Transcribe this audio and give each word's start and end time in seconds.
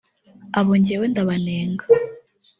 “Abo 0.59 0.71
njyewe 0.79 1.05
ndabanenga 1.11 1.83